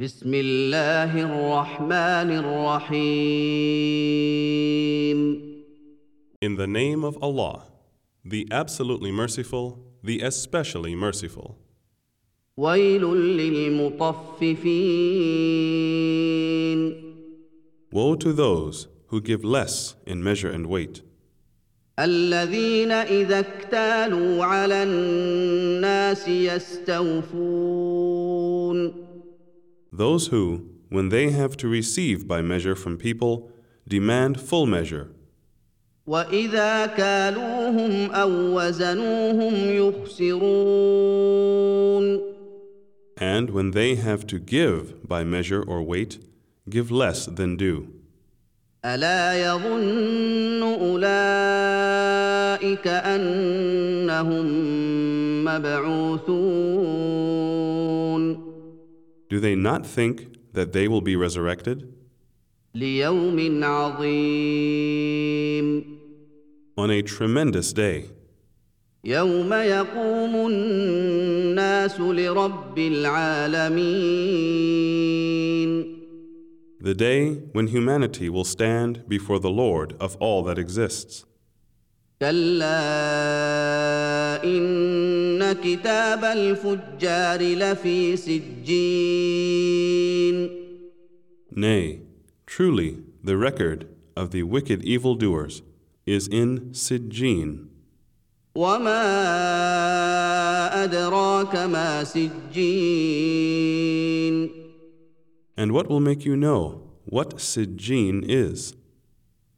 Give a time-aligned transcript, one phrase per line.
[0.00, 2.98] بسم الله الرحمن الرحيم
[6.42, 7.62] In the name of Allah,
[8.24, 11.54] the absolutely merciful, the especially merciful.
[12.56, 13.04] ويل
[13.36, 14.64] للمطففين
[17.92, 21.02] Woe to those who give less in measure and weight,
[21.98, 28.22] الذين إذا اكتالوا على الناس يستوفون
[29.93, 33.51] those who, when they have to receive by measure from people,
[33.87, 35.09] demand full measure,
[36.07, 41.19] وإذا كالوهم أو وزنوهم يخسرون
[43.19, 46.19] and when they have to give by measure or weight,
[46.69, 47.87] give less than due.
[48.85, 51.07] ألا يظن أولئك
[52.87, 54.45] أنهم
[55.45, 57.09] مبعوثون
[59.33, 61.93] Do they not think that they will be resurrected
[62.75, 65.19] ليوم عظيم
[66.77, 68.05] on a tremendous day,
[69.03, 74.29] يوم يقوم الناس لرب العالمين
[76.81, 81.25] the day when humanity will stand before the Lord of all that exists?
[82.21, 82.83] كلا
[84.43, 85.22] إن
[85.63, 89.79] كتاب الفجار لفي سجين
[91.51, 91.99] Nay,
[92.45, 95.61] truly, the record of the wicked evildoers
[96.05, 97.67] is in Sijjin.
[98.55, 99.03] وما
[100.83, 102.39] أدراك ما سجين
[105.57, 108.73] And what will make you know what Sijjin is?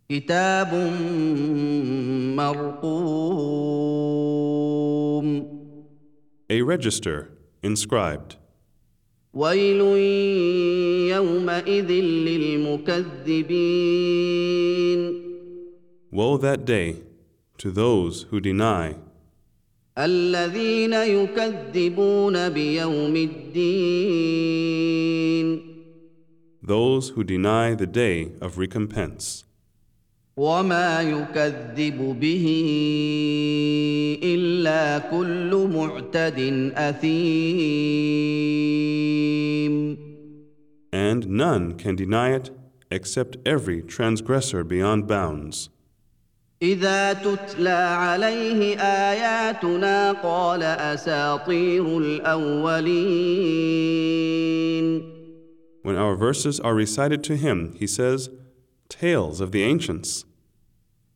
[0.10, 0.74] كتاب
[4.32, 5.55] مرقوم
[6.50, 7.30] A register
[7.64, 8.36] inscribed.
[9.34, 9.82] ويل
[11.12, 11.92] يومئذ
[12.28, 13.62] للمكذبين
[16.12, 17.04] Woe that day
[17.58, 18.96] to those who deny,
[19.98, 24.52] الذين يكذبون بيوم الدين
[26.64, 29.46] those who deny the day of recompense.
[30.38, 32.46] وما يكذب به
[34.24, 38.22] الا كل معتد اثيم
[40.94, 42.50] And none can deny it
[42.90, 45.70] except every transgressor beyond bounds.
[46.62, 53.52] اذا تتلى عليه اياتنا قال اساطير الاولين
[55.84, 58.30] When our verses are recited to him, he says,
[58.88, 60.25] Tales of the ancients.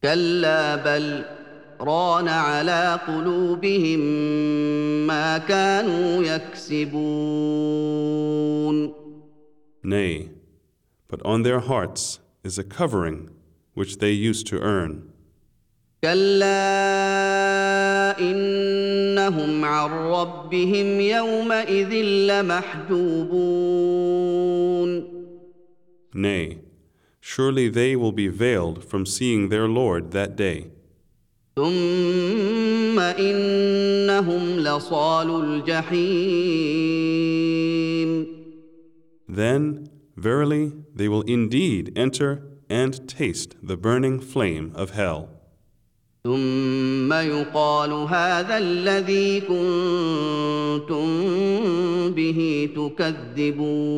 [0.02, 1.24] كلا بل
[1.80, 4.00] ران على قلوبهم
[5.06, 7.00] ما كانوا يكسبون
[9.82, 10.28] Nay,
[11.08, 13.30] but on their hearts is a covering
[13.74, 15.02] which they used to earn.
[16.04, 16.50] كلا
[18.20, 21.92] انهم عن ربهم يومئذ
[22.30, 23.50] لمحجوبون
[26.14, 26.58] Nay,
[27.29, 30.67] surely they will be veiled from seeing their Lord that day.
[31.55, 36.85] ثم انهم لصال الجحيم
[39.27, 45.29] Then, verily, they will indeed enter and taste the burning flame of hell.
[46.23, 51.05] ثم يقال هذا الذي كنتم
[52.11, 53.95] به تكذبون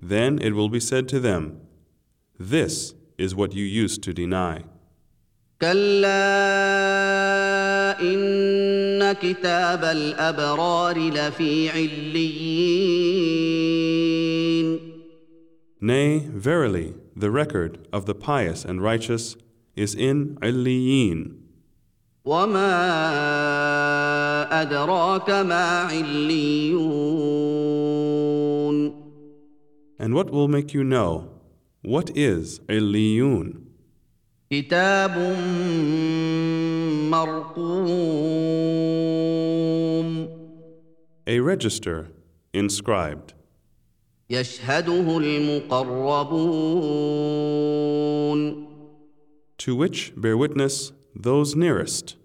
[0.00, 1.60] Then it will be said to them,
[2.38, 4.64] This is what you used to deny.
[5.60, 6.06] كلا
[8.00, 12.36] ان كتاب الابرار لفي عليين
[15.80, 19.36] Nay, verily, the record of the pious and righteous
[19.76, 21.42] is in Illiyin.
[22.24, 22.72] وما
[24.62, 27.26] ادراك ما عليون
[30.00, 31.28] And what will make you know
[31.82, 33.62] what is Illiyun?
[34.50, 35.16] كتاب
[37.10, 38.16] مرقوم
[41.28, 42.06] A register
[42.54, 43.34] inscribed,
[44.30, 46.36] يشهده المقربون
[49.58, 52.16] to which bear witness those nearest.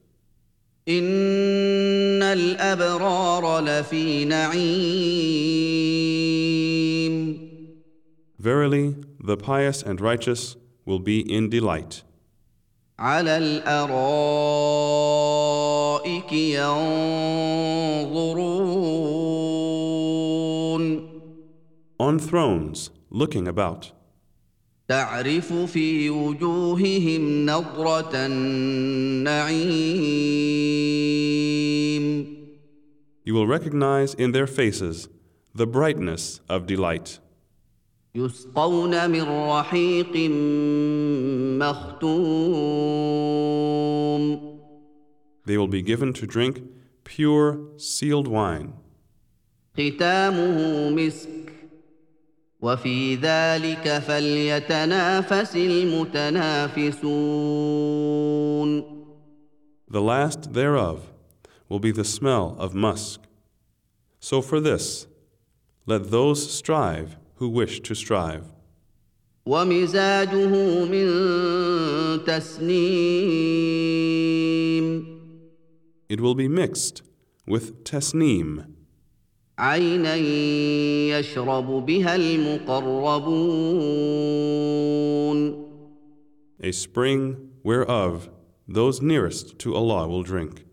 [0.89, 5.81] ان الابرار لفي نعيم
[8.45, 10.55] Verily, the pious and righteous
[10.85, 12.03] will be in delight.
[12.99, 15.01] على الارائك
[19.71, 21.07] ينظرون
[21.99, 23.91] On thrones, looking about.
[24.89, 29.61] تعرف في وجوههم نضرة النعيم
[33.23, 35.07] You will recognize in their faces
[35.53, 37.19] the brightness of delight.
[38.15, 40.29] يسقون من رحيق
[41.61, 42.81] مختوم
[45.45, 46.61] They will be given to drink
[47.03, 48.73] pure sealed wine.
[49.73, 51.51] ختامه مسك
[52.61, 57.01] وفي ذلك فليتنافس المتنافسون
[59.87, 61.11] The last thereof
[61.67, 63.21] will be the smell of musk.
[64.19, 65.07] So for this,
[65.85, 68.45] let those strive who wish to strive.
[69.45, 71.07] ومزاجه من
[72.25, 73.81] تسنيم
[76.09, 77.01] It will be mixed
[77.47, 78.65] with tasneem,
[79.59, 80.15] عينا
[81.19, 83.71] يشرب بها المقربون
[86.63, 88.29] a spring whereof
[88.67, 90.64] those nearest to Allah will drink.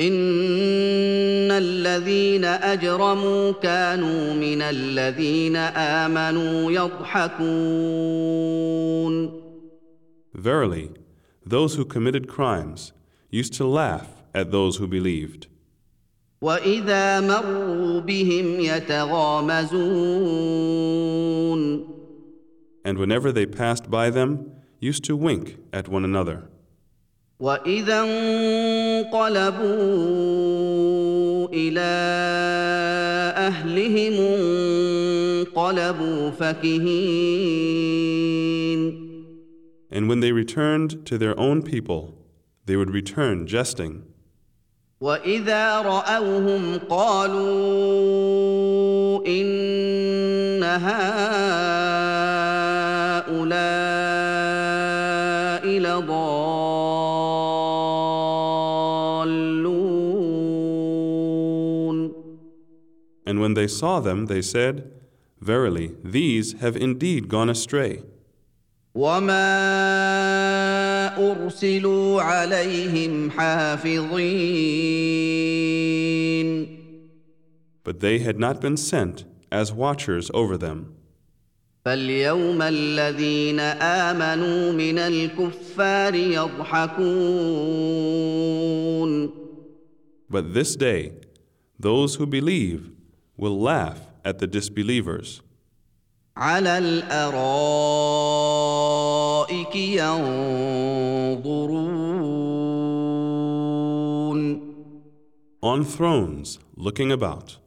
[0.00, 8.10] ان الذين اجرموا كانوا من الذين امنوا يضحكون
[10.32, 10.88] Verily,
[11.44, 12.92] those who committed crimes
[13.30, 15.48] used to laugh at those who believed.
[16.42, 19.90] واذا مروا بهم يتغامزون
[22.82, 26.48] And whenever they passed by them, used to wink at one another.
[27.39, 29.25] واذا انقلبوا
[31.53, 31.79] إلى
[33.37, 34.13] اهلهم
[35.57, 37.75] انقلبوا فكهين
[39.91, 42.15] And when they returned to their own people,
[42.65, 44.03] they would return jesting.
[45.01, 48.15] واذا راوهم قالوا
[49.27, 51.94] ان هؤلاء
[63.26, 64.90] And when they saw them, they said,
[65.40, 68.02] Verily, these have indeed gone astray.
[68.94, 69.46] وما
[71.16, 74.80] ارسلوا عليهم حافظين
[77.84, 80.94] But they had not been sent as watchers over them.
[81.84, 87.00] فاليوم الذين امنوا من الكفار يضحكون
[90.28, 91.12] But this day,
[91.78, 92.90] those who believe
[93.36, 95.42] will laugh at the disbelievers.
[96.36, 97.10] على الارائك
[103.30, 104.70] ينظرون
[105.62, 107.58] On thrones, looking about.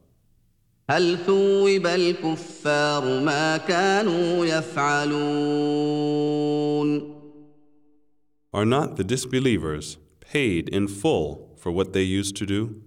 [0.90, 5.94] هل ثوب الكفار ما كانوا يفعلون
[8.52, 12.82] Are not the disbelievers paid in full for what they used to do?